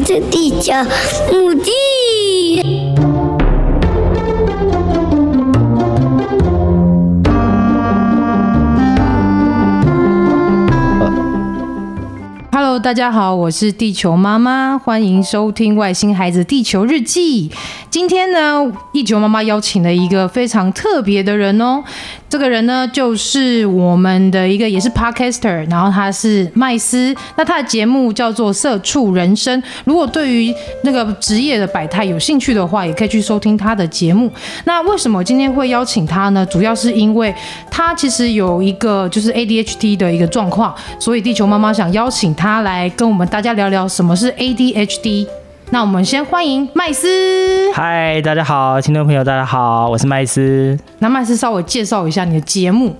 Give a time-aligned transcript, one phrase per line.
[0.00, 0.72] 子的地球
[1.30, 1.70] 母地。
[12.50, 17.48] Hello，大家好，我是地球妈妈，欢迎收听《外星孩子地球日记》。
[17.90, 21.84] 今天呢，地球妈妈邀请了一个非常特别的人哦。
[22.34, 29.62] 这个人呢，就是我们的一个也是 Podcaster，然后他是麦斯，那他的节目叫做《社畜人生》。
[29.84, 30.52] 如果对于
[30.82, 34.28] 那个职业的百态有兴趣的话，也可以去收听他的节目。
[34.64, 36.44] 那为什么今天会邀请他呢？
[36.46, 37.32] 主要是因为
[37.70, 45.43] 他其实有一个就是 ADHD 的一个状况，所以地球妈妈想邀请他来跟我们大家聊聊什么是 ADHD。
[45.74, 47.72] 那我们先欢迎麦斯。
[47.72, 50.78] 嗨，大家好，听众朋友，大家好，我是麦斯。
[51.00, 52.94] 那麦斯稍微介绍一下你的节目。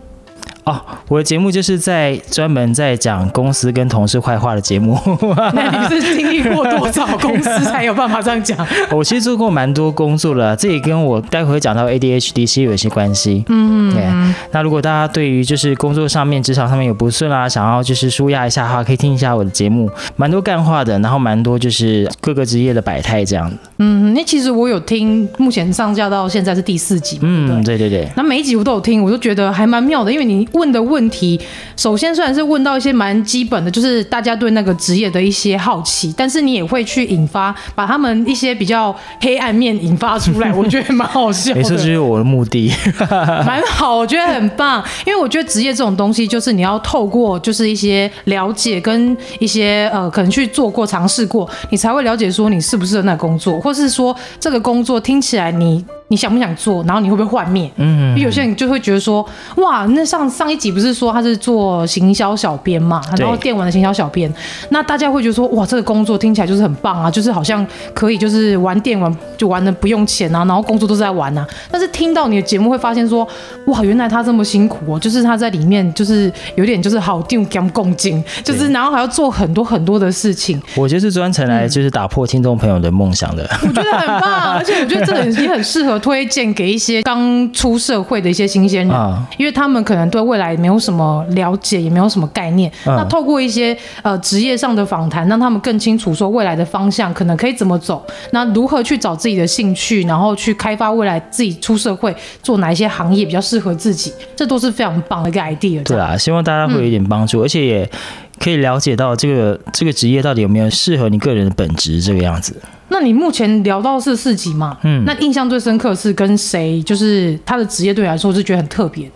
[0.65, 4.99] 哦，我的节目就是在专门在讲公司跟同事坏话的节目。
[5.53, 8.67] 那你是经历过多少公司才有办法这样讲？
[8.91, 13.45] 我其实做过蛮多工作了，这也跟我待会会讲到 ADHD 其实有一些关系。
[13.49, 14.05] 嗯，对。
[14.53, 23.53] 那如果大家对于就是工作上面、职场上面有不顺啊，想要就是舒压一下的话，可以听一下我的节目，蛮多干话的，然后蛮多就是各个职业的百态这样。
[23.79, 27.19] 嗯，那其实我有听，目前上架到现在是第四集。
[27.21, 28.09] 嗯，对对对。
[28.17, 30.49] 那每一集我都有听，我都觉得还蛮妙的，因为你。
[30.55, 31.41] 问的问题，
[31.77, 41.59] 首先虽然是问到一些蛮基本的，就是大家对那个职业的一些好奇，但是你也会去引发，把他们一些比较黑暗面引发出来，我觉得蛮好笑的。
[41.61, 42.73] 没错，这就是我的目的。
[43.47, 55.85] 蛮好，我觉得很棒，因为我觉得职业这种东西，就是你要透过就是一些了解跟一些呃可能去做过尝试过，你才会了解说你适不适合那个工作，或是说这个工作听起来你。
[56.09, 56.85] 你想不想做？
[56.85, 57.69] 然后你会不会幻灭？
[57.77, 64.33] 嗯，有些人就会觉得说，哇，那上上一集不是说他是做行销小编嘛，然后电玩的行销小编，
[64.69, 71.47] 那大家会觉得说，哇，这个工作听起来就是很棒啊，就是好像可以就是玩电玩就玩的不用钱啊，然后工作都是在玩啊。
[71.71, 73.27] 但是听到你的节目会发现说，
[73.67, 80.61] 哇，原来他这么辛苦哦，就是他在里面就是有点就是好定跟共进，就是然后还要做很多很多的事情。
[80.77, 85.95] 我就是专程来就是打破听众朋友的梦想的，嗯，我觉得很棒， 而且我觉得这个也很适合。
[86.05, 92.71] 推荐给一些刚出社会的一些新鲜人，啊，因为他们可能对未来没有什么了解，也没有什么概念。
[92.85, 105.83] 啊，那透过一些呃职业上的访谈，让他们更清楚说未来的方向可能可以怎么走，那如何去找自己的兴趣，然后去开发未来自己出社会做哪一些行业比较适合自己，这都是非常棒的一个 idea。
[105.85, 107.91] 对啊，希望大家会有一点帮助，嗯，而且也
[108.39, 112.55] 可以了解到这个这个职业到底有没有适合你个人的本质这个样子。
[112.89, 114.77] 那你目前聊到是四级嘛？
[114.83, 116.81] 嗯，那印象最深刻是跟谁？
[116.83, 119.11] 就是他的职业对你来说，我是觉得很特别。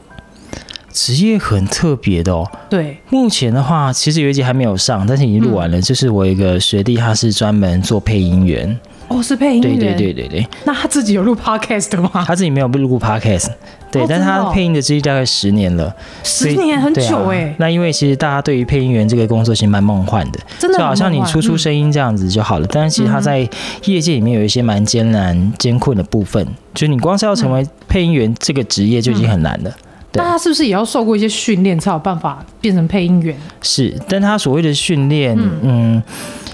[0.92, 2.50] 职业很特别的哦。
[2.68, 5.78] 对，目前的话，其实有一集还没有上，但是已经录完了。
[5.78, 8.78] 嗯、就是我一个学弟，他是专门做配音员。
[9.08, 9.78] 哦，是配音员。
[9.78, 10.46] 对对对对对。
[10.64, 12.24] 那他自己有录 podcast 吗？
[12.26, 13.48] 他自己没有录过 podcast。
[13.90, 17.54] 对，但是他配音的资历大概十年了，十年很久哎、欸啊。
[17.58, 22.66] 那因为其实大家对于配音员这个工作其实蛮梦幻的，真的，就好像你出出声音这样子就好了。
[22.66, 23.48] 嗯、但是其实他在
[23.86, 29.74] 业界里面有一些蛮艰难、艰困的部分，就是你光是要成为配音员这个职业就已经很难了。
[30.14, 33.36] 那、嗯、他是不是也要受过一些训练才有办法变成配音员？
[33.62, 36.02] 是，但他所谓的训练，嗯，嗯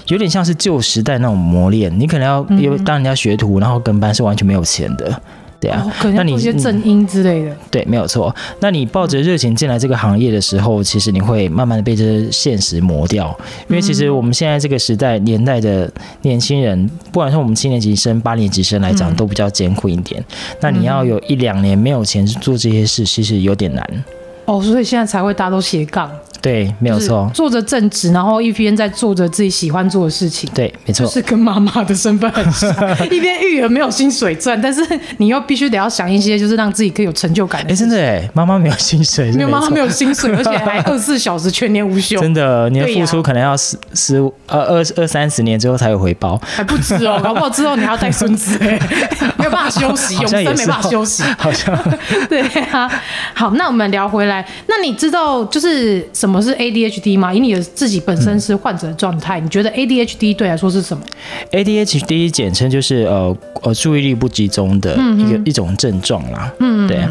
[0.07, 5.21] 有点像是旧时代那种磨练，你可能要因为当人家学徒，然后跟班是完全没有钱的。
[5.65, 7.49] 对啊，可能有一些正音之类的。
[7.49, 8.33] 嗯、对，没有错。
[8.59, 13.35] 那你抱着热情进来这个行业的时候，其实你会慢慢的被这现实磨掉。
[13.67, 20.23] 因为其实我们现在这个时代年代的年轻人，不管是我们七年级生、八年级生来讲，都比较艰苦一点。
[20.61, 23.83] 那你要有一两年没有钱去做这些事，其实有点难。
[24.45, 26.09] 哦，所以现在才会大家都斜杠。
[26.41, 30.47] 对，没有错，做着正职，然后一边在做着自己喜欢做的事情。
[30.53, 32.69] 对，没错，就是跟妈妈的身份很像，
[33.09, 34.79] 一边育儿没有薪水赚，但是
[35.17, 37.73] 你又必须得要想一些，就是让自己可以有成就感的。
[37.73, 42.19] 哎，真的哎，妈妈没有薪水，没有妈妈没有薪水， 而且还二十四小时全年无休。
[42.21, 48.79] 真的，你的付出可能要十十五呃二二三十年之后才有回报，还不止哦，搞不好之后你还要带孙子哎，
[49.39, 51.75] 没有办法休息，永生没办法休息，好像
[52.29, 52.41] 对
[52.71, 52.87] 啊。
[53.33, 54.34] 好，那我们聊回来，
[54.67, 57.19] 那你知道就是什么是 ADHD？
[57.19, 61.03] 吗以你的自己本身是患者的状态，嗯，你觉得 ADHD 对来说是什么
[61.51, 66.51] ？ADHD 简称就是呃呃注意力不集中的一个、嗯、一种症状啦。
[66.59, 67.05] 嗯，对。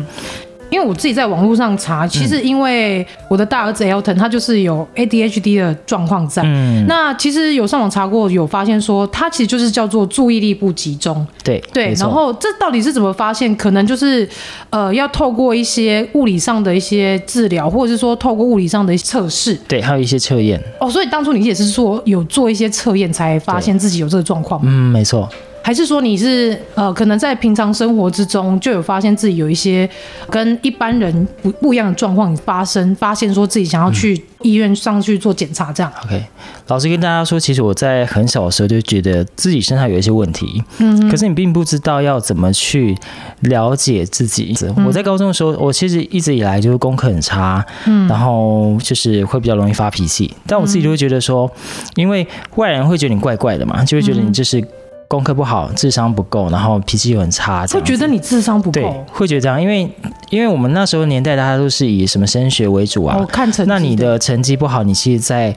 [0.74, 6.42] 因为我自己在网络上查，其实因为我的大儿子 Elton 他就是有 ADHD 的状况在。
[6.44, 11.24] 嗯，那其实有上网查过，有发现说他其实就是叫做注意力不集中。
[11.44, 13.54] 对对，然后这到底是怎么发现？
[13.54, 14.28] 可能就是
[14.70, 19.54] 呃，要透过一些物理上的一些治疗，或者是说透过物理上的测试。
[19.68, 20.60] 对，还有一些测验。
[20.80, 24.60] 哦，所以当初你也是说有做一些测验，才发现自己有这个状况。
[24.64, 25.28] 嗯，没错。
[25.64, 29.88] 还是说你是呃，可能在平常生活之中就有发现自己有一些
[30.28, 35.90] 跟一般人不不一样的状况发生，发现说自己想要去医院上去做检查，这样。
[36.04, 36.22] OK，
[36.66, 42.94] 老师跟大家说，其实我在很小的时候就觉得自己身上有一些问题，嗯，可是你并不知道要怎么去
[43.40, 44.54] 了解自己。
[44.86, 51.50] 我在高中的时候，我其实一直以来就是功课很差，嗯，然后就是会比较容易发脾气，但我自己就会觉得说，
[51.94, 52.26] 因为
[52.56, 54.62] 外人会觉得你怪怪的嘛，就会觉得你就是。
[55.06, 59.88] 功课不好，智商不够，然后脾气又很差，会觉得你智商不够，对，会觉得这样，因为
[60.30, 65.54] 因为我们那时候年代，大家都是以什么升学为主啊，哦、看成绩，那你的成绩不好，你其实，在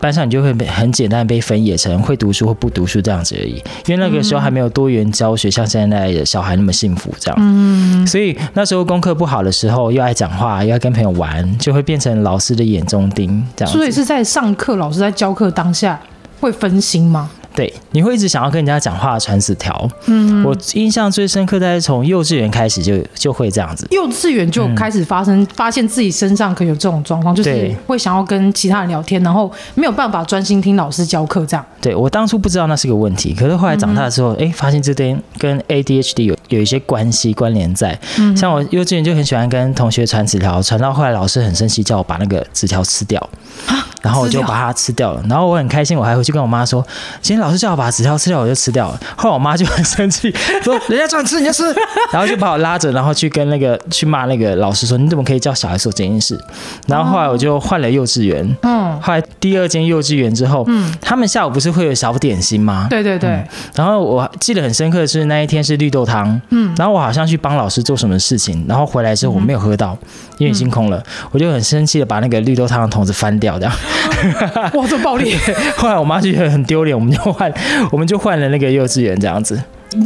[0.00, 3.54] 班上你就会被很简单被分野成会读书或不读书这样子而已，
[3.86, 13.72] 因为那个时候还没有多元教学，像现在的小孩那么幸福这样，嗯，所以那时候功课不好的时候，又爱讲话，又爱跟朋友玩，就会变成老师的眼中钉这样。
[13.72, 15.98] 所以是在上课，老师在教课当下
[16.38, 17.30] 会分心吗？
[17.54, 19.88] 对，你会一直想要跟人家讲话传纸条。
[20.06, 23.86] 嗯，我印象最深刻，在从幼稚园开始就就会这样子。
[23.90, 31.64] 幼稚园就开始发生，嗯、发现自己身上可以有这种状况，就是会想要跟其他人聊天，然后没有办法专心听老师教课这样。
[31.80, 37.98] 对，我当初不知道那是个问题，可是后来长大之后，哎、嗯，发现这边跟 ADHD 有有一些关系关联在。
[38.18, 43.30] 嗯，像我幼稚园就很喜欢跟同学传纸条，传到后来老师很生气，叫我把那个纸条吃掉。
[44.04, 46.86] 然后我就把它吃掉了，然后我很开心，我还回去跟我妈说，
[47.22, 49.00] 今天老师叫我把纸条吃掉，我就吃掉了。
[49.16, 50.30] 后来我妈就很生气，
[50.62, 51.64] 说 人家叫你吃你就吃，
[52.12, 56.38] 然后就把我拉着，然后去跟那个去骂那个老师说，你怎么可以叫小孩做这件事？
[56.86, 62.86] 然后后来我就换了幼稚园，嗯，后来第二间幼稚园之后，嗯，他们下午不是会有小点心吗？
[62.90, 63.30] 对对对。
[63.30, 69.96] 嗯、然后我记得很深刻的是那一天是绿豆汤，嗯，然后我好像去帮老师做什么事情，然后回来之后我没有喝到，
[70.36, 73.74] 因为已经空了，我就很生气的把那个绿豆汤的桶子翻掉，这样。
[74.74, 75.34] 哇，这么暴力！
[75.76, 77.52] 后来我妈就觉得很丢脸，我们就换，
[77.92, 79.60] 我们就换了那个幼稚园这样子。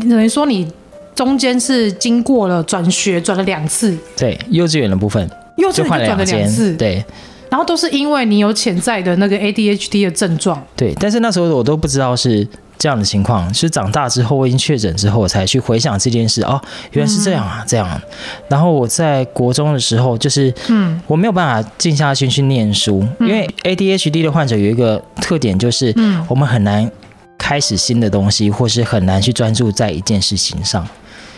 [0.08, 0.70] 等于说你
[1.14, 3.96] 中间是经过了转学，转了两次。
[4.16, 6.74] 对，幼稚园的部分，幼稚园转了两次。
[6.74, 7.04] 对，
[7.50, 10.62] 然后都是因为你有潜在的那个 ADHD 的症状。
[10.76, 12.46] 对，但是那时候我都不知道是。
[12.78, 16.42] 这样的情况是长大之后，我已经确诊之后，我才去回想这件事。
[16.42, 16.60] 哦，
[16.92, 18.00] 原来是这样啊，这样。
[18.48, 26.88] 然后我在国中的时候，就是，嗯，我没有办法静下心去念书，因为 ADHD 的患者有一个特点，就是，嗯，我们很难
[27.36, 30.86] 开始新的东西，或是很难去专注在一件事情上。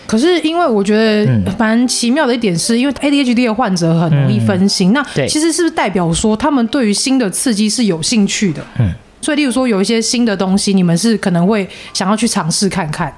[0.06, 1.26] 可是，因为我觉得
[1.56, 8.62] 蛮奇妙的一点是，因为 ADHD 的患者很容易分心，那其实是不是代表说他们对于新的刺激是有兴趣的？
[8.78, 8.92] 嗯。
[9.20, 13.14] 所以，例如说有一些新的东西，你们是可能会想要去尝试看看。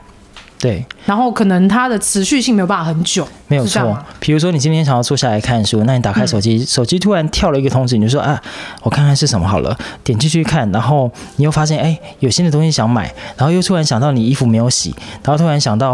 [0.59, 3.97] 对，然后可能它的持续性没有办法很久，没有错。
[4.21, 8.41] 比如说你今天想要坐下来看书，那你打开手机，嗯、手机突然跳了一个通知，你就说啊，
[8.83, 14.95] 我看看是什么好了，点进去看，然后你又发现哎，有新的东西想买，然后又突然想到你衣服没有洗，
[15.25, 15.91] 然后突然想到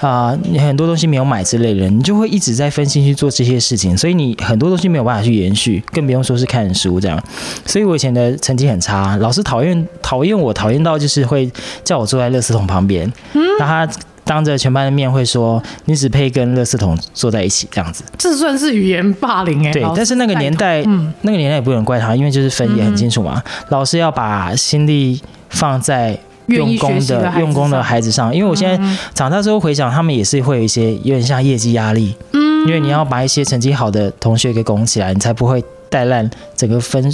[0.00, 7.20] 啊、呃，你很多东西没有买之类的，你就会一直在分心去做这些事情，所以你很多东西没有办法去延续，更不用说是看书这样。
[7.66, 11.50] 所以我以前的成绩很差，老师讨厌讨厌我，讨厌到就是会
[11.82, 13.88] 叫我坐在垃圾桶旁边，嗯，让他。
[14.24, 19.72] 当着全班的面会说，你只配跟垃圾桶坐在一起这样子，这算是语言霸凌哎、欸。
[19.72, 23.42] 对，但是那个年代，嗯，那个年代也不能怪他，因为就是分也很清楚嘛。
[23.44, 37.12] 嗯、老师要把心力放在用功的，的用功的孩子上，因为我现在长大之后回想，他们也是会有一些有点像业绩压力，嗯，因为你要把一些成绩好的同学给拱起来，你才不会带烂整个分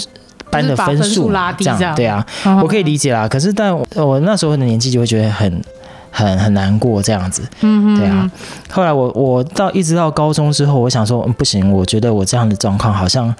[0.51, 1.95] 班的分数拉低这样。
[1.95, 3.27] 对啊，哦、我可以理解啦。
[3.27, 5.63] 可是但我，我那时候的年纪就会觉得很。
[6.19, 8.31] 很很难过这样子，嗯哼，对啊。
[8.71, 13.33] 后来我我到一直到高中之后，我想说，嗯，不行，我觉得我这样的状况好像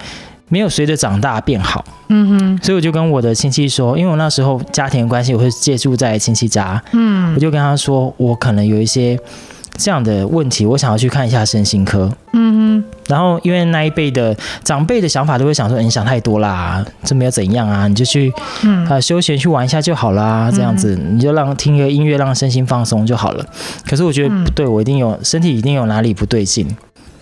[0.47, 2.59] 没有随着长大变好，嗯哼。
[2.63, 9.19] 所以我就跟我的亲戚说，因为我那时候家庭关系，我会借住在亲戚家，嗯，我就跟他说，我可能有一些。
[9.79, 12.11] 这样的问题，我想要去看一下身心科。
[12.33, 18.31] 嗯哼，然后因为那一辈的长辈的想法都会想说，你想太多啦，这没有怎样啊，你就去，
[18.63, 23.45] 嗯，呃，休闲去玩一下就好啦，这样子你就让听个音乐，让身心放松就好了。
[23.87, 26.67] 可是我觉得不对，我一定有身体一定有哪里不对劲。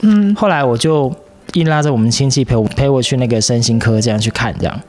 [0.01, 1.13] 嗯，后来我就
[1.53, 4.79] 硬拉着我们亲戚陪我陪我去那个身心科，这样去看这样。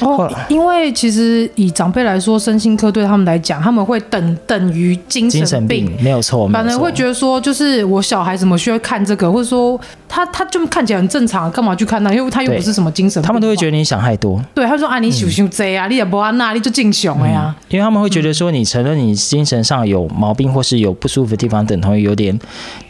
[0.00, 12.12] 哦，因为其实以长辈来说，身心科对他们来讲，他们会等等于精神病，没有错，反而会觉得说，就是我小孩怎么需要看这个，或者说他他就看起来很正常，干嘛去看他？
[12.12, 14.42] 因为他又不是什么精神病，他们都会觉得你想太多。
[14.54, 17.54] 对，他说啊，你想想这啊，嗯、你也不安那，你就敬雄了呀。
[17.68, 22.36] 因为他们会觉得说，你承认你精神上有毛病，或是有不舒服的地方，等同于有点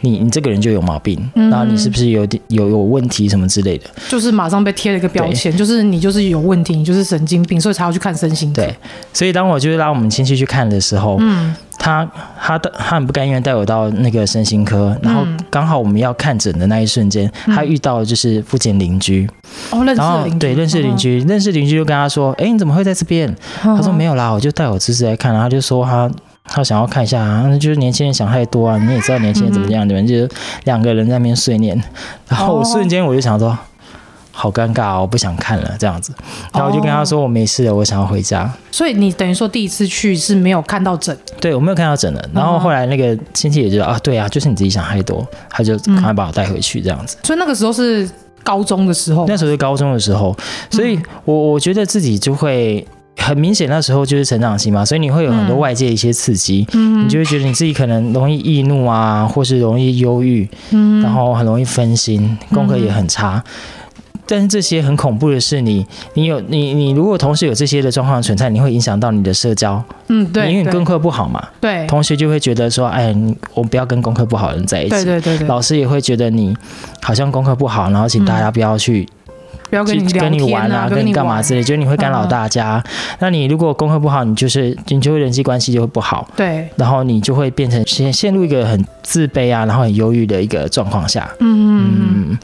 [0.01, 8.61] 你你这个人就有毛病，然后你是不是有点有有问题什么之类的，就是马上被贴了一个标签，就是你就是有问题，你就是神经病，所以才要去看身心科。
[8.61, 8.75] 对，
[9.13, 12.07] 所以当我就是拉我们亲戚去看的时候，嗯，他
[12.39, 19.27] 他的他很不甘愿带我到那个身心科，然后刚好我们要看诊的那一瞬间，他遇到就是附近邻居，
[19.71, 23.33] 哦，认识邻居，对，认识邻居，认识邻居就跟他说，哎，你怎么会在这边？
[23.61, 26.11] 他说没有啦，我就带我侄子来看，然后他就说他。
[26.51, 28.75] 他想要看一下啊，那就是年轻人想太多啊！
[28.79, 31.79] 你也知道年轻人怎么样，你们、嗯、就两个人在那边碎念，
[32.27, 33.55] 然后我瞬间我就想说，
[34.39, 36.13] 好尴尬哦，我不想看了这样子，
[36.53, 38.49] 然后我就跟他说我没事了，我想要回家。
[38.71, 41.17] 所以你等于说第一次去是没有看到诊？
[41.41, 42.29] 对，我没有看到诊的。
[42.33, 47.17] 然后后来那个亲戚也觉得啊，对啊，就是你自己想太多，他就赶快把我带回去这样子。
[47.23, 48.09] 所以那个时候是
[48.41, 50.33] 高中的时候，那时候是高中的时候，
[50.69, 52.87] 所以我我觉得自己就会。
[53.21, 63.43] 很明显，那时候就是成长期嘛，所以你会有很多外界一些刺激，嗯、你就会觉得你自己可能容易易怒啊，或是容易忧郁，嗯、然后很容易分心，功课也很差。
[63.45, 63.78] 嗯、
[64.29, 76.55] 但是这些很恐怖的是你，你你有你你如果同时有这些的状况存在，你会影响到你的社交，嗯，对，因为你功课不好嘛，对，同学就会觉得说，哎，你我不要跟功课不好的人在一起，对对对对，老师也会觉得你
[77.01, 79.09] 好像功课不好，然后请大家不要去。
[79.69, 82.83] 不要跟你、啊、跟你玩啊，跟你干嘛之类，觉得你会干扰大家。
[82.83, 86.27] 嗯、那你如果功课不好，你就是你就会人际关系就会不好。
[86.35, 91.29] 对，然后你就会变成陷陷入一个很自卑啊，然后很忧郁的一个状况下。
[91.39, 92.29] 嗯嗯。
[92.31, 92.37] 嗯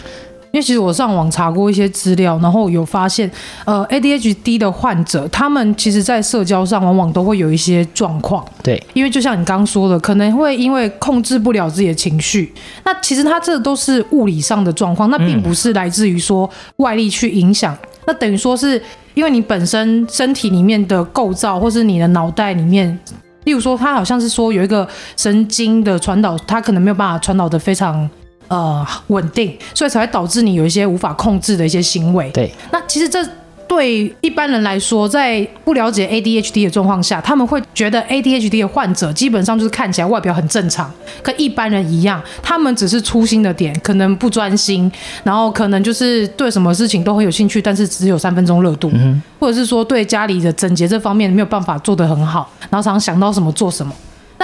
[0.56, 3.30] 因为其实我上网查过一些资料，然后有发现，
[3.66, 8.42] 呃，ADHD 的患者，他们其实在社交上往往都会有一些状况。
[8.64, 12.54] 对，因为就像你刚刚说的，可能会因为控制不了自己的情绪，
[12.86, 17.76] 那其实他这都是物理上的状况，那并不是来自于说外力去影响。
[17.76, 18.82] 嗯、那等于说是
[19.14, 22.98] 因为你本身身体里面的构造，或是你的脑袋里面，
[23.44, 28.10] 例如说，他好像是说有一个神经的传导，他可能没有办法传导的非常。
[28.48, 32.30] 呃，稳定，所以才会导致你有一些无法控制的一些行为。
[32.32, 33.28] 对，那其实这
[33.68, 40.92] 对一般人来说，在不了解 ADHD 的状况下，他们会觉得 ADHD 的患者基本上就是看起来外表很正常，
[41.24, 44.90] 跟一般人一样，他们只是粗心的点，可能不专心，
[45.24, 53.92] 然后可能就是对什么事情都很有兴趣，但是只有三分钟热度，嗯、或者是说对家里的整洁这方面没有办法做得很好，然后常常想到什么做什么。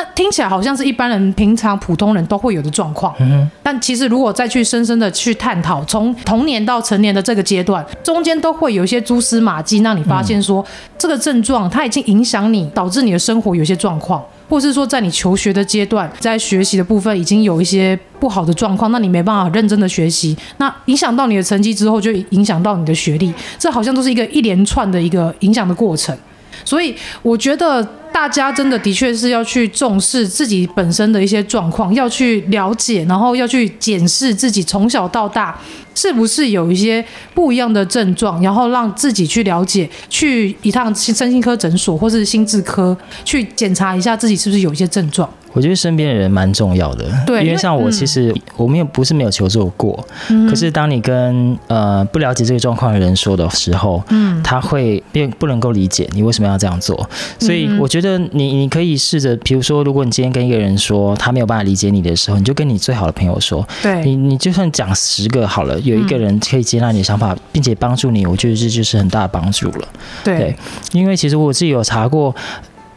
[0.02, 10.66] 那听起来好像是一般人平常普通人都会有的状况，嗯，但其实如果再去深深的去探讨，从童年到成年的这个阶段，中间都会有一些蛛丝马迹，让你发现说
[10.98, 26.18] 这个症状它已经影响你，导致你的生活有些状况，或是说在你求学的阶段，在学习的部分已经有一些不好的状况，那你没办法认真的学习，那影响到你的成绩之后，就影响到你的学历，这好像都是一个一连串的一个影响的过程，
[26.66, 27.88] 所以我觉得。
[28.14, 35.58] 大家真的的确是要去重视自己本身的一些状况，要去了解，然后要去检视自己从小到大
[35.96, 37.04] 是不是有一些
[37.34, 45.30] 不一样的症状，然后让自己去了解，去一趟身心科诊所或是心智科去检查一下自己是不是有一些症状。
[45.54, 56.98] 我觉得身边的人蛮重要的，对，因为像我，其实我们也不是没有求助过，嗯、可是当你跟呃不了解这个状况的人说的时候，嗯，他会并不能够理解你为什么要这样做，
[57.38, 58.01] 所以我觉得
[58.32, 69.88] 你你可以试着，比如说，如果你今天跟一个人说他没有办法理解你的时候，你就跟你最好的朋友说，对，你你就算讲十个好了，有一个人可以接纳你的想法，并且帮助你，我觉得这就是很大的帮助了，
[70.24, 70.56] 对，对，
[70.94, 72.36] 因为其实我自己有查过。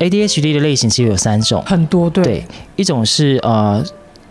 [0.01, 2.45] ADHD 的类型其实有三种，很多对，对，
[2.75, 3.83] 一种是呃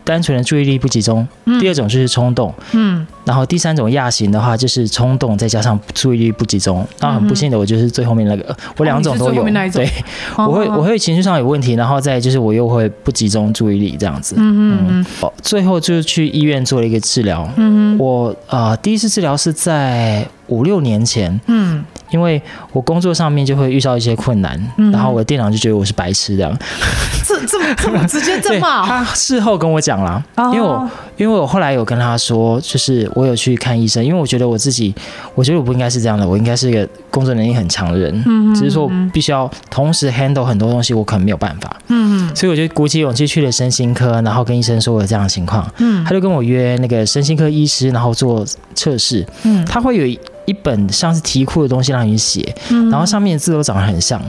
[0.04, 6.86] 单纯的注意力不集中，嗯、第二种就是冲动，嗯，然后第三种亚型的话就是冲动再加上注意力不集中。
[7.00, 9.90] 那、嗯、很不幸的我就是最后面那个，我两种都有，哦、对，
[10.38, 15.06] 我会我会情绪上有问题，然后再就是我又会不集中注意力这样子，嗯嗯。
[15.22, 17.98] 嗯，最后就去医院做了一个治疗，嗯哼。
[17.98, 21.84] 我呃第一次治疗是在五六年前，嗯。
[22.14, 22.40] 因为
[22.72, 26.56] 我工作上面就会遇到一些困难，嗯、然后我的店长就觉得我是白痴这样，
[27.26, 34.94] 这这么这么 直接这么，他事后跟我讲了，哦、因为我因为我后来有跟他说，就是我有去看医生，因为我觉得我自己，
[35.34, 50.20] 我觉得我不应该是这样的，我应该是一个工作能力很强的人，嗯、只是说我必须要同时 handle 很多东西，我可能没有办法，嗯，所以我就鼓起勇气去了身心科，然后跟医生说我有这样的情况，嗯，他就跟我约那个身心科医师，然后做测试，嗯，他会有。
[50.46, 52.90] 一本像是题库的东西让你写，嗯。
[52.90, 54.22] 然后上面的字都长得很像，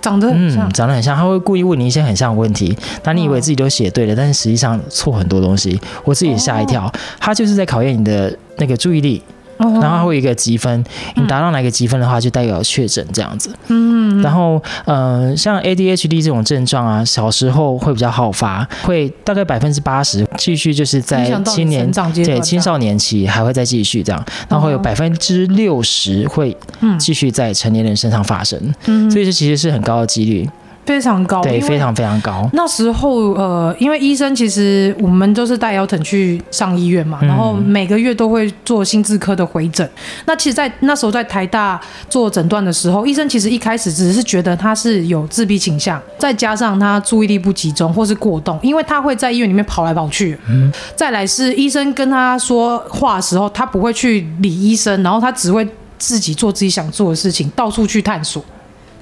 [0.00, 0.68] 长得很像。
[0.68, 9.22] 嗯，，长得很像，他会故意问你一些很像的问题，那你以为自己都写对了，但是实际上错很多东西，我自己也吓一跳，他就是在考验你的那个注意力。
[9.58, 9.78] 哦。
[9.80, 10.84] 然后它会有一个积分，
[11.16, 13.54] 你达到哪个积分的话，就代表确诊这样子。
[13.68, 26.56] 嗯，然后，呃，像 ADHD 这种症状啊，小时候会比较好发，会大概百分之八十继续就是在青年对青少年期还会再继续这样，然后会有百分之六十会
[26.98, 29.10] 继续在成年人身上发生，嗯。
[29.10, 30.48] 所以这其实是很高的几率，
[30.86, 32.48] 非常高，对，非常非常高。
[32.52, 39.88] 那时候，呃，因为医生其实我们都是带 Elton 去上医院嘛，嗯然后每个月都会做心智科的回诊。
[40.26, 50.38] 那其实，在那时候在台大做诊断的时候，医生其实一开始只是觉得他是有自闭倾向，再加上他注意力不集中或是过动，因为他会在医院里面跑来跑去。
[50.48, 50.70] 嗯。
[50.94, 55.66] 再来是医生跟他说话的时候，他不会去理医生，然后他只会
[55.98, 58.44] 自己做自己想做的事情，到处去探索。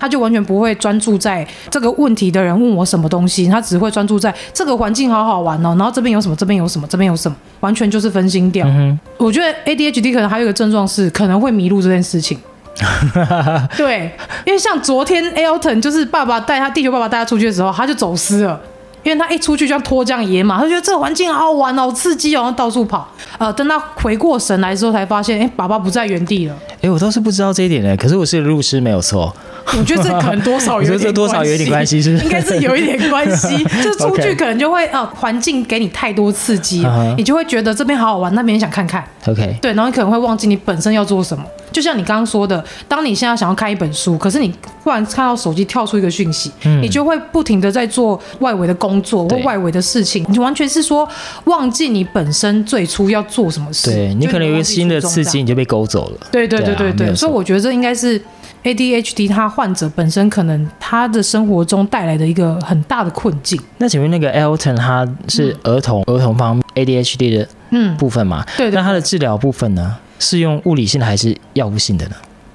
[0.03, 8.67] 他就完全不会专注在这个问题的人问我什么东西，他只会专注在这个环境好好玩哦，然后这边有什么，这边有什么，这边有什么，完全就是分心掉。
[8.67, 12.37] 嗯我觉得 ADHD 可能还有一个症状是可能会迷路这件事情。
[13.79, 14.11] 对，
[14.45, 18.61] 因为像昨天 Elton 就是爸爸带他地球爸爸带他出去的时候，他就走失了。
[19.05, 23.09] 因为他一出去就像脱缰野马，他觉得这个环境好好玩哦，好刺激哦，到处跑。
[23.37, 26.57] 呃，等他回过神来的时候，才发现，哎，爸爸不在原地了。
[26.81, 29.35] 哎，我倒是不知道这一点呢，可是我是路痴，没有错。
[29.79, 32.19] 我觉得这可能多少有一点多少有一点关系，是？
[32.19, 33.65] 应该是有一点关系。
[33.83, 36.87] 就出去可能就会啊，环境给你太多刺激
[37.17, 39.05] 你就会觉得这边好好玩，那边想看看。
[39.27, 41.45] OK，对，然后你可能会忘记你本身要做什么。
[41.71, 44.53] 就像你刚刚说的，当你现在想要看一本书，可是你
[44.83, 46.53] 忽然看到手机跳出一个讯息，
[46.83, 51.09] 你就会不停的在做外围的工作或外围的事情，你完全是说
[51.45, 53.91] 忘记你本身最初要做什么事。
[53.91, 56.27] 对你可能有一个新的刺激，你就被勾走了。
[56.31, 58.21] 对对对对对，所以我觉得这应该是
[58.65, 63.61] ADHD 他患者本身可能他的生活中带来的一个很大的困境。
[63.79, 68.45] 那请问那个 Elton 他是儿童、儿童方面 ADHD 的嗯，部分嘛？
[68.57, 69.97] 对对那他的治疗部分呢？
[70.19, 72.15] 是用物理性的还是药物性的呢？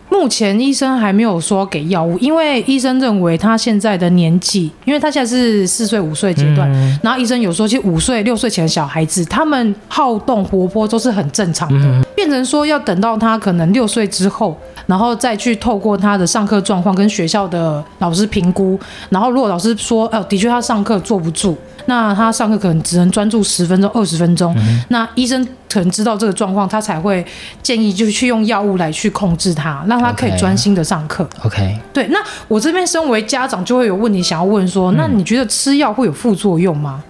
[0.10, 14.58] 目前医生还没有说给药物，因为医生认为他现在的年纪，因为他现在是四岁五岁阶段，嗯然后医生有说，其实五岁六岁前的小孩子，他们好动活泼都是很正常的，嗯变成说要等到他可能六岁之后，
[14.88, 24.56] 然后再去透过他的上课状况跟学校的老师评估，然后如果老师说，呃，的确他上课坐不住，那他上课可能只能专注十分钟、二十分钟，
[24.90, 27.26] 那医生可能知道这个状况，他才会
[27.62, 31.28] 建议就是去用药物来去控制他，让他可以专心的上课。
[31.44, 37.04] OK，对，那我这边身为家长就会有问题想要问说，那你觉得吃药会有副作用吗？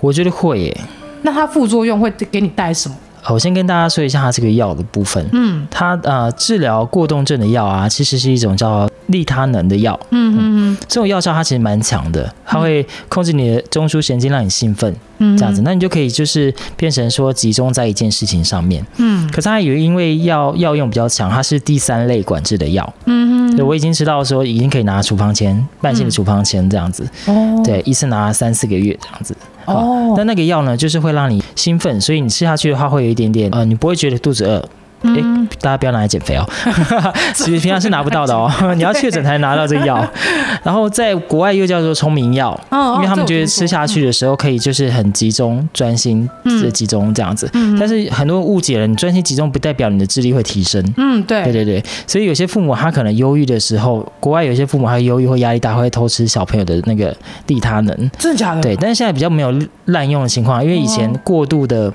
[0.00, 0.80] 我觉得会耶。
[1.22, 2.96] 那它副作用会给你带来什么？
[3.22, 5.26] 好我先跟大家说一下它这个药的部分。
[5.32, 9.98] 嗯它呃治疗过动症的药啊，其实是一种叫利他能的药。
[10.10, 18.84] 嗯嗯这种药效它其实蛮强的，它会控制你的中枢神经，让你兴奋，嗯，这样子，那你就可以就是变成说集中在一件事情上面。
[18.96, 22.94] 嗯可是它有因为药药用比较强，它是第三类管制的药。
[23.06, 27.08] 嗯对，我已经知道说已经可以拿处方签，慢性的处方签这样子。
[27.26, 29.36] 哦对，一次拿三四个月这样子。
[29.74, 34.68] 哦但那个药呢，就是会让你兴奋，所以你吃下去的话，会有一点点呃，你不会觉得肚子饿。
[35.02, 36.44] 哎、嗯大家不要拿来减肥哦，
[37.34, 40.04] 其实平常是拿不到的哦， 你要确诊才能拿到这个药。
[40.62, 46.28] 然后在国外又叫做聪明药，哦因为他们觉得吃下去的时候可以就是很集中、专心
[46.62, 47.48] 的集中这样子。
[47.54, 50.82] 嗯但是很多人误解了，你专心集中不代表你的智力会提升。
[50.96, 57.14] 嗯对对对对，所以有些父母他可能忧郁的时候，国外有些父母他忧郁或压力大，会偷吃小朋友的那个
[57.46, 58.10] 利他能。
[58.18, 58.60] 真的假的？
[58.60, 59.52] 对，但是现在比较没有
[59.86, 61.92] 滥用的情况，因为以前过度的。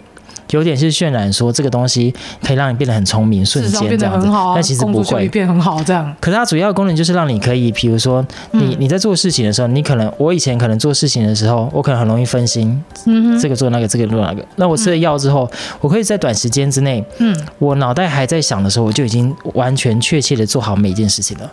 [0.58, 5.34] 有点是渲染说这个东西可以让你变得很聪明，瞬间这样子但其实不会。
[5.34, 6.16] 变很好，这样。
[6.20, 14.46] 可是它主要功能就是让你可以，比如说你你在做事情的时候，你可能我以前可能做事情的时候，我可能很容易分心，嗯这个做那个，这个做那个。
[14.58, 15.50] 那我吃了药之后，
[15.82, 21.52] 我可以在短时间之内，嗯我脑袋还在想的时候，我就已经完全确切的做好每一件事情了。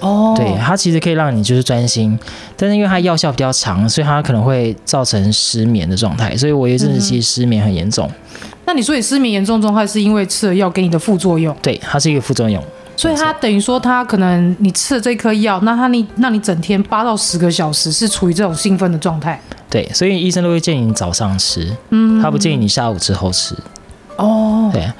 [0.00, 2.18] 哦，对，它其实可以让你就是专心，
[2.56, 6.36] 但是因为它药效比较长，所以它可能会造成失眠的状态。
[6.36, 8.10] 所以我有一阵子其实失眠很严重。
[8.72, 12.64] 那你说你失眠严重状态是因为吃了药给你的副作用，对，它是一个副作用。
[12.96, 19.38] 所以它等于说它可能你吃了这颗药，那它你让你整天八到十个小时是处于这种兴奋的状态。
[19.68, 23.54] 对，所以医生都会建议你早上吃，嗯，他不建议你下午之后吃。
[24.16, 24.90] 哦，对，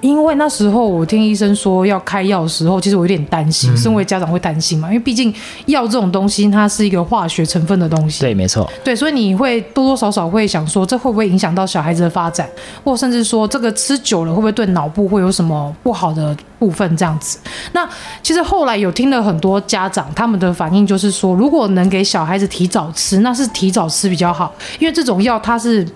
[0.00, 5.32] 因为那时候我听医生说要开药的时候，其实我有点担心，身为家长会担心嘛，因为毕竟
[5.66, 8.20] 药这种东西它是一个化学成分的东西。
[8.20, 8.70] 对，没错。
[8.82, 12.48] 对，所以你会多多少少会想说，这会不会影响到小孩子的发展，
[12.82, 17.38] 或甚至说这个吃久了会不会对脑部会有什么不好的部分这样子？
[17.72, 17.86] 那
[18.22, 25.86] 其实后来有听了很多家长他们的反应，就是说，如果能给小孩子提早吃，那是提早吃比较好，因为这种药它是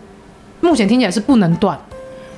[0.61, 1.79] 目前听起来是不能断。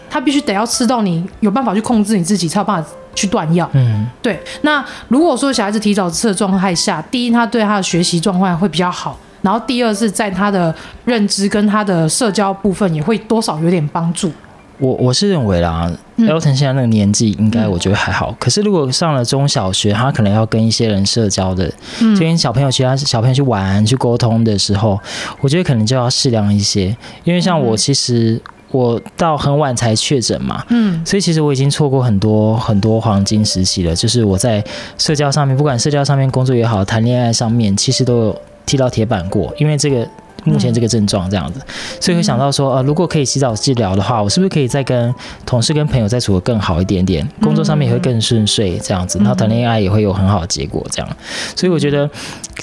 [0.09, 3.69] 他必须得要吃到你有办法去控制你自己，才有办法去断药。
[3.73, 4.39] 嗯，对。
[4.63, 14.31] 那如果说小孩子提早吃的状态下，第一，他对他的学习状况会比较好；然后第二是在他的认知跟他的社交部分也会多少有点帮助。
[14.79, 18.31] 我我是认为啦，Elton 现在那个年纪应该我觉得还好。
[18.31, 25.01] 嗯、可是如果上了中小学，他可能要跟一些人社交的，嗯、就跟小朋友其他小朋友去玩去沟通的时候，
[25.41, 26.95] 我觉得可能就要适量一些。
[27.25, 28.39] 因为像我其实。
[28.71, 33.95] 我到很晚才确诊嘛，嗯，所以其实我已经错过很多很多黄金时期了。
[33.95, 34.63] 就是我在
[34.99, 39.55] 社交上面，不管社交上面工作也好，谈恋爱上面，其实都有踢到铁板过。
[39.59, 40.07] 因为这个
[40.47, 41.61] 目前这个症状这样子，
[42.01, 47.29] 所以会想到说，呃，如果可以洗澡治疗的话，我是不是可以再跟同事跟朋友再处得更好一点点？
[47.43, 51.17] 工作上面也会更顺遂这样子，然后谈恋爱也会有很好的结果这样。
[51.55, 52.09] 所以我觉得。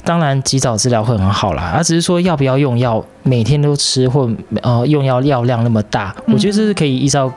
[0.03, 4.29] 当然，及早治疗会很好啦，而、啊、只是说要不要用药，每天都吃或
[4.61, 7.31] 呃用药药量那么大，我觉得这是可以依照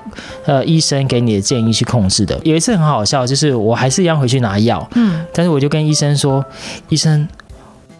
[0.46, 2.36] 呃医生给你的建议去控制的。
[2.42, 6.44] 有一次很好笑，就是我还是一样回去拿药，嗯，但是我就跟医生说，
[6.88, 7.28] 医生，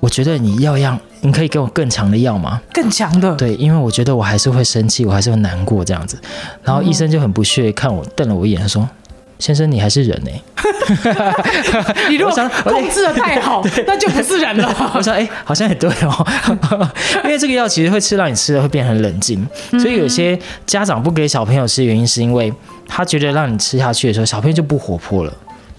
[0.00, 2.60] 我觉得你药样，你可以给我更强的药吗？
[2.72, 3.34] 更强的？
[3.34, 6.16] 对，因为我觉得我还是会生气，我还是会难过这样子。
[6.62, 8.88] 然后医生就很不屑看我，瞪了我一眼说。
[9.38, 10.42] 先生，你还是人呢、欸？
[12.08, 14.74] 你如果想控制的太好，那就不是人了。
[14.96, 16.26] 我想，哎、欸，好像也对哦。
[17.22, 22.50] 因为这个药其实会吃到你吃的会变很冷静，所以有些家长不给小朋友吃，原因是因为
[22.88, 25.32] 他觉得让你吃下去的时候，小朋友就不活泼了，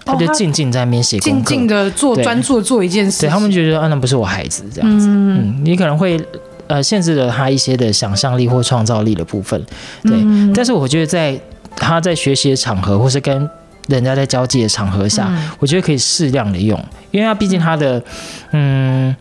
[0.08, 3.20] 他就静静在那边写功课，静静的做专注做一件事。
[3.20, 5.06] 对，他们觉得啊，那不是我孩子这样子。
[5.08, 6.20] 嗯，你可能会
[6.66, 9.62] 呃限制了他一些的想象力或创造力的部分。
[10.02, 10.16] 对，
[10.54, 11.40] 但是我觉得在。
[11.80, 13.48] 他在学习的场合，或是跟
[13.86, 16.76] 人家在交际的场合下，嗯、我觉得可以适量的用，
[17.12, 18.02] 因为他毕竟他的，
[18.50, 19.14] 嗯，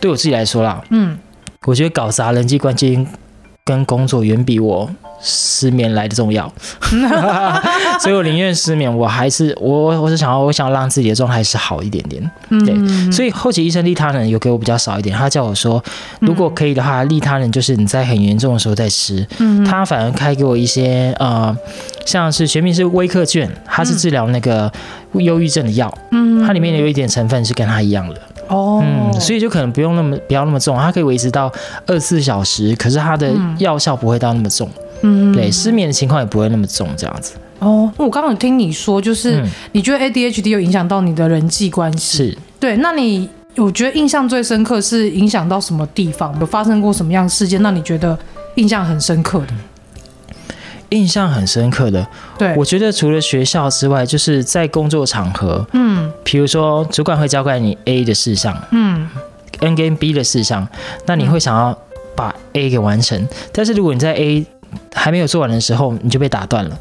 [0.00, 1.16] 对我自己来说啦，嗯，
[1.64, 3.06] 我觉得搞砸人际关系
[3.64, 4.90] 跟工作远比我。
[5.26, 6.52] 失眠来的重要，
[7.98, 12.30] 所以我宁愿失眠，我还是我我是想要我想要让自己的状态是好一点点，
[12.64, 15.82] 对，所以后期医生利他人有给我比较少一点，他叫我说
[16.20, 19.26] 如果可以的话，利他人就是你在很严重的时候再吃，
[19.66, 21.56] 他反而开给我一些呃
[22.04, 24.70] 像是学名是威克卷，它是治疗那个
[25.14, 26.44] 忧郁症的药，嗯。
[26.44, 28.20] 它里面有一点成分是跟它一样的。
[28.48, 31.50] 哦，嗯，所以就可能不用那么不要那么重，它可以维持到
[31.86, 34.68] 二十四小时，可是它的药效不会到那么重。
[35.02, 37.34] 嗯，对，失眠的情况也不会那么重，这样子。
[37.58, 42.18] 哦，我刚刚有听你说，就是你觉得 ADHD 有影响到你的人际关系？
[42.30, 42.76] 是，对。
[42.76, 46.38] 那你我觉得印象最深刻是影响到什么地方？
[46.40, 48.18] 有发生过什么样的事件让你觉得
[48.56, 49.54] 印象很深刻的？
[50.90, 52.06] 印象很深刻的，
[52.38, 59.08] 对，我觉得除了学校之外，就是在工作场合，嗯，比如说主管会交给你 A 的事项，嗯
[59.60, 60.68] ，N 跟 B 的事项，
[61.06, 61.76] 那你会想要
[62.14, 64.46] 把 A 给完成，但是如果你在 A
[65.04, 66.78] 还没有做完的时候，你就被打断了。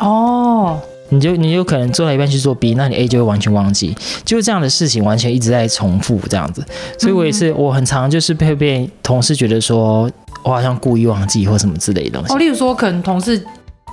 [0.00, 3.94] 哦，你就你有可能做到一半去做 B，那你 A 就会完全忘记。
[4.24, 6.64] 就是这样的事情，完全一直在重复这样子。
[6.98, 10.10] 所以我也是，我很常就是会被同事觉得说
[10.42, 12.32] 我好像故意忘记或什么之类的东西。
[12.32, 13.44] 哦，例如说可能同事。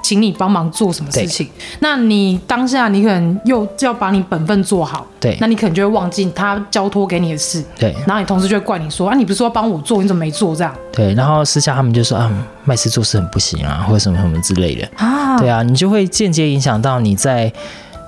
[0.03, 1.49] 请你帮忙做什么事情？
[1.79, 7.95] 那你当下你可能又要把你本分做好，对，那你可能就会忘记他交托给你的事，对。
[8.05, 10.75] 然后你同事就会怪你说啊，你不是说要帮我做，你怎么没做这样？
[10.91, 11.13] 对。
[11.15, 12.29] 然后私下他们就说啊，
[12.65, 15.39] 麦斯做事很不行啊，或者什么什么之类的啊。
[15.39, 17.51] 对啊，你就会间接影响到你在。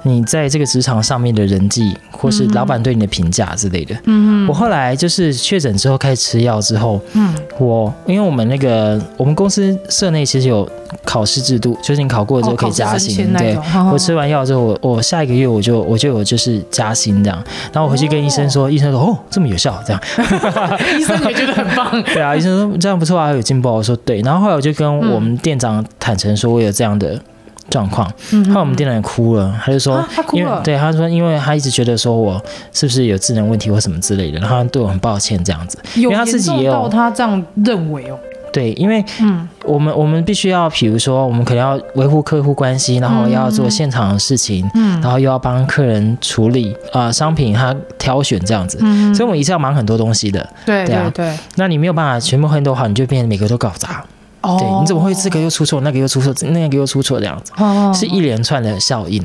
[0.08, 3.95] 你在这个职场上面的人际，或是老板对你的评价之类的。
[4.03, 10.68] 嗯，我后来就是确诊之后开始吃药之后，嗯，我因为我们那个我们公司社内其实有
[11.04, 13.34] 考试制度，就是你考过之后可以加薪。
[13.34, 13.58] 对，
[13.91, 17.44] 我吃完药之后，我我下一个月我就我就有就是加薪这样。
[17.72, 20.02] 然后我回去跟医生说，医生说哦这么有效这样，
[21.00, 21.89] 医生也觉得很棒。
[22.13, 23.70] 对啊，医生说这样不错啊，有进步。
[23.70, 24.22] 我说对。
[24.22, 27.20] 然后后来我就跟我们店长坦诚说，我有这样的。
[27.69, 28.08] 状况，
[28.47, 38.17] 后来我们店长也哭了，他就说，啊、他哭了，因为对他说，因为他一直觉得说我是不是有智能问题或什么之类的，然后他对我很抱歉这样子，因为他自己也有他这样认为哦。
[38.54, 54.01] 对，因为嗯，我们我们必须要，比如说，我们可能要维护客户关系，然后要做现场的事情，嗯，然后又要帮客人处理啊、呃、商品，他挑选这样子，嗯，所以我们一次要忙很多东西的，对对对，那你没有办法全部很多好，你就变成每个都搞砸。
[54.45, 59.23] 哦，对，你怎么会这个又出错，那个又出错，那个又出错这样子，哦、是一连串的效应。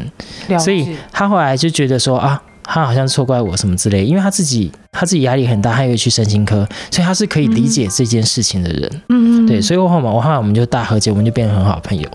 [0.59, 9.03] 所以他后来就觉得说啊，他好像错怪我什么之类，因为他自己他自己压力很大，他又去身心科，所以他是可以理解这件事情的人。
[9.11, 12.09] 嗯，对，所以后面我后来我们就大和解，我们就变成很好的朋友。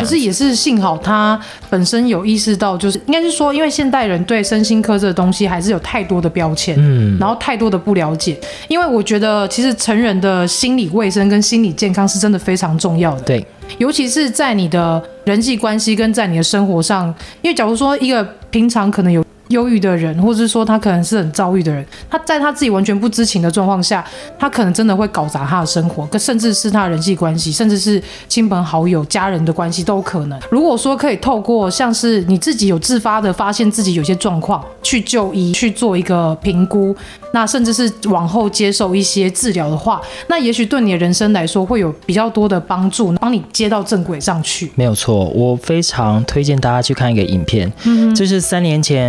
[0.00, 8.38] 可是也是幸好他本身有意识到，就是应该是说，因为现代人对身心科这个东西还是有太多的标签，嗯，然后太多的不了解。
[8.68, 13.46] 因为我觉得其实成人的心理卫生跟心理健康是真的非常重要的，对，
[13.78, 17.06] 尤其是在你的人际关系跟在你的生活上，
[17.42, 19.23] 因为假如说一个平常可能有。
[19.54, 24.04] 忧郁的人，或者是说他可能是很躁郁的人，他在他自己完全不知情的状况下，
[24.36, 30.38] 他可能真的会搞砸他的生活，跟甚至是他的人际关系，甚至是亲朋好友、家人的关系都可能。
[30.50, 36.94] 如果说可以透过像是你自己有自发的发现自己有些状况，去就医去做一个评估，
[37.32, 44.72] 那甚至是往后接受一些治疗的话，那也许对你的人生来说会有比较多的帮助，帮你接到正轨上去。
[44.74, 49.04] 没有错，我非常推荐大家去看一个影片，嗯，就是三年前。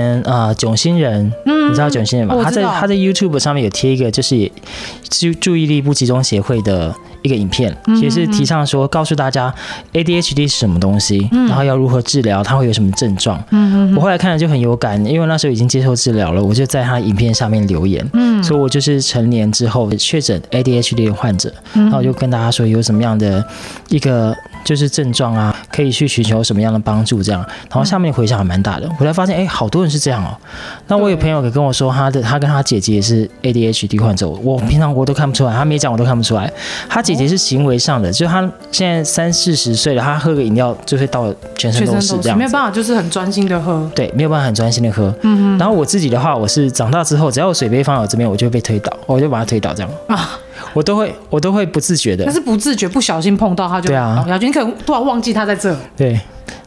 [0.57, 2.39] 囧星人，嗯，你知道囧星人吗？
[2.43, 4.51] 他在他在 YouTube 上面有贴一个，就是
[5.09, 9.53] 注注意力不集中协会的一个影片，也是提倡说告诉大家
[9.93, 13.43] ADHD 是什么东西，然后要如何治疗，它会有什么症状。
[13.51, 23.45] 嗯，我后来看了就很有感，因为那时候已经接受治疗了，我就在他影片下面留言，嗯，所以我就是成年之后确诊 ADHD 的患者，然后我就跟大家说有什么样的
[23.89, 24.35] 一个。
[24.65, 27.23] 就是症状啊，可以去寻求什么样的帮助？
[27.23, 28.89] 这样，然后下面回响还蛮大的。
[28.99, 30.35] 我才发现，哎，好多人是这样哦。
[30.87, 34.27] 那我有朋友也跟我说，他的他跟他姐姐也是 ADHD 患者。
[34.27, 36.51] 我平常我都看不出来，他没讲我都看不出来。
[36.89, 43.87] 他姐姐是行为上的，就他现在三四十岁了，他喝个饮料就会到全身都是这样，没有办法，就是很专心的喝。
[43.93, 45.13] 对，没有办法很专心的喝。
[45.21, 45.57] 嗯嗯。
[45.59, 50.39] 然后我自己的话，我是长大之后，只要我水杯放在我这边，我就会被推倒，我就把它推倒这样啊。
[50.75, 52.25] 我都会，我都会不自觉的。
[52.25, 53.87] 但是不自觉，不小心碰到它就。
[53.87, 54.23] 对啊。
[54.39, 55.75] 你可能突然忘记它在这。
[55.97, 56.19] 对。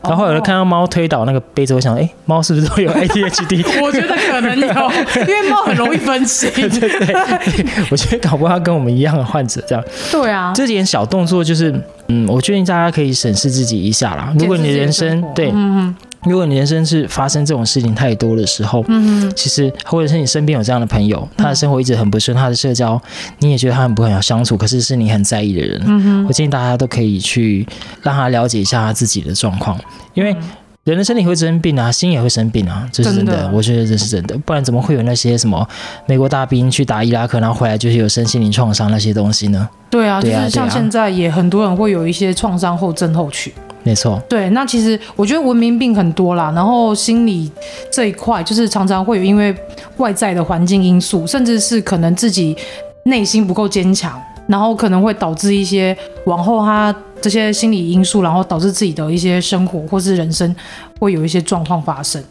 [0.02, 3.64] 然后有人看到猫推倒那个杯子，我想，哎，猫是不是都有 ADHD？
[3.82, 4.66] 我觉得可能有，
[5.22, 6.50] 因为猫很容易分心。
[6.52, 7.66] 对对对。
[7.90, 9.84] 我觉得搞不好跟我们一样的患者这样。
[10.10, 10.52] 对啊。
[10.54, 11.74] 这点小动作就是，
[12.08, 14.32] 嗯，我建议大家可以审视自己一下啦。
[14.38, 15.50] 如果你的人生对。
[15.52, 15.94] 嗯。
[16.24, 23.00] 如果你人生是发生这种事情太多的时候，嗯哼，其实或者是你身边有这样的朋友，他的生活一直很不顺，他的社交
[23.38, 27.66] 你也觉得他很不好相处，可是是你很在意的人，嗯哼，我建议大家都可以去
[28.02, 29.78] 让他了解一下他自己的状况，
[30.14, 30.36] 因为
[30.84, 33.50] 人的身体会生病啊，心也会生病啊，这是真的，真的。
[33.52, 35.68] 我觉得这是真的，不然怎么会有那些什么
[36.06, 39.68] 美国大兵去打伊拉克，然后回来就是有身心灵创伤那些东西呢？
[39.90, 43.52] 对啊，对啊，就是像现在也很多人会有一些创伤后症候群。
[43.82, 47.50] 没错，对，那其实我觉得文明病很多啦，然后心理
[47.90, 49.54] 这一块就是常常会有因为
[49.96, 52.56] 外在的环境因素，甚至是可能自己
[53.04, 60.54] 内心不够坚强，然后可能会导致一些往后他这些心理因素，然后导致自己的一些生活或是人生
[61.00, 62.22] 会有一些状况发生。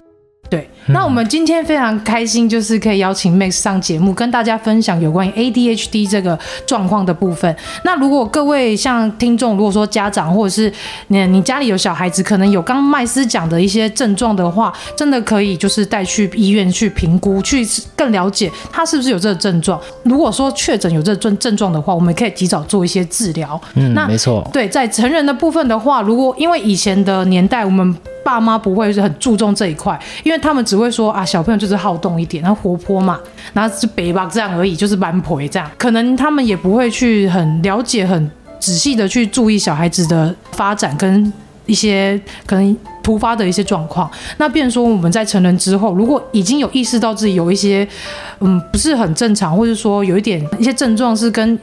[0.50, 7.56] 对， 那我们今天非常开心，就是可以邀请 Max 上节目，跟大家分享有关于 ADHD 这个状况的部分。
[7.84, 10.72] 那如果各位像听众，如果说家长或者是
[11.08, 19.80] 你你家里有小孩子，可能有刚麦斯讲的一些症状的话，真的可以就是带去医院去评估，去更了解他是不是有这个症状。
[20.04, 23.60] 如果说确诊有这个症症状的话，我们可以及早做一些治疗。
[23.76, 24.48] 嗯，那没错。
[24.54, 33.20] 对，在成人的部分的话，如果因为以前的年代，我们爸妈不会是很注重这一块，因为他们只会说啊，小朋友就是好动一点，然后活泼嘛，
[33.54, 41.32] 然后是北吧这样而已，就是蛮婆这样，可能他们也不会去很了解、很仔细的去注意小孩子的发展跟
[41.66, 44.10] 一些可能突发的一些状况。
[44.38, 47.88] 那变成说我们在成人之后，如果已经有意识到自己有一些
[48.40, 51.58] 嗯不是很正常，或者说有一点一些症状是跟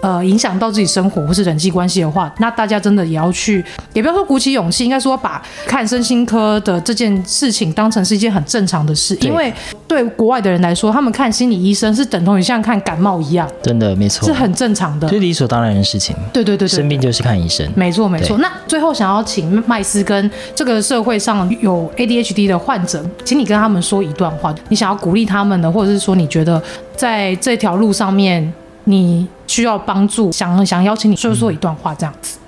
[0.00, 9.52] 呃，影响到自己生活或是人际关系的话，那大家真的也要去，也不要说鼓起勇气，应该说把看身心科的这件事情当成是一件很正常的事，因为
[9.86, 16.14] 对国外的人来说，他们看心理医生是等同于像看感冒一样，真的没错，是很正常的，是理所当然的事情。
[16.32, 18.38] 对对对，对，生病就是看医生，没错没错。
[18.38, 26.62] 那最后想要请麦斯跟这个社会上有 ADHD 的患者，请你跟他们说一段话，你想要鼓励他们的，或者是说你觉得
[26.94, 28.52] 在这条路上面。
[28.84, 32.38] 你需要帮助，想想邀请你说说一段话，这样子。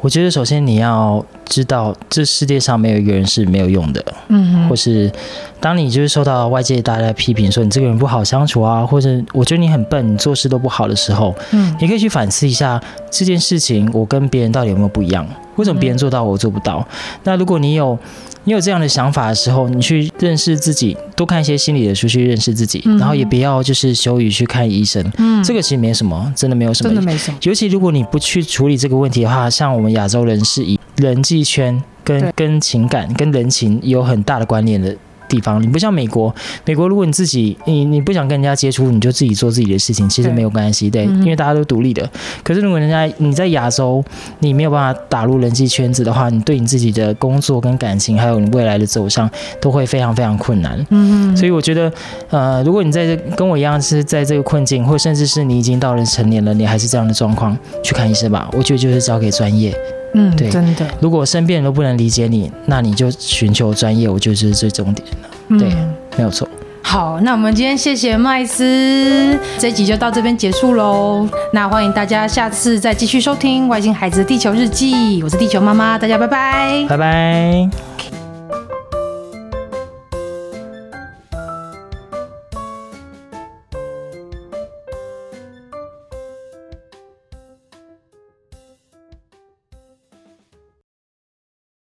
[0.00, 5.12] 我觉得首先你要知道这世界上没有一个人是没有用的，嗯，或是
[5.60, 15.26] 当你就是受到外界大家批评说你这个人不好相处啊，或者我觉得你很笨，你做事都不好的时候，嗯，你可以去反思一下这件事情，我跟别人到底有没有不一样？
[15.56, 16.86] 为什么别人做到我做不到？
[17.24, 17.98] 那如果你有。
[18.44, 25.04] 你有这样的想法的时候，你去认识自己，多看一些心理的书去认识自己，嗯、然后也不要就是羞于去看医生。
[25.18, 27.36] 嗯，这个其实没什么，真的没有什么，真的没什么。
[27.42, 34.96] 尤其如果你不去处理这个问题的话，像我们亚洲人是以人际圈跟跟情感跟人情有很大的关联的。
[35.30, 42.10] 地方，你不像美国，美国如果你自己你你不想跟人家接触，你就自己做自己的事情，其实没有关系，对，对，因为大家都独立的。
[42.42, 44.04] 可是如果人家你在亚洲，
[44.40, 50.84] 你没有办法打入人际圈子的话，你对你自己的工作跟感情，还有你未来的走向，都会非常非常困难。
[50.90, 51.92] 嗯，所以我觉得，
[52.30, 58.50] 呃，如果你在这跟我一样是在这个困境，或甚至是你已经到了成年了，你还是这样的状况，去看医生吧。
[58.54, 59.72] 我觉得就是交给专业。
[60.14, 60.86] 嗯，对，真的。
[61.00, 65.58] 如果身边人都不能理解你，那你就寻求专业，我觉得这是最重点的。
[65.58, 66.48] 对，嗯、没有错。
[66.82, 71.28] 好，那我们今天谢谢麦斯，这一集就到这边结束喽。
[71.52, 78.19] 那欢迎大家下次再继续收听《外星孩子地球日记》，我是地球妈妈，大家拜拜，拜拜。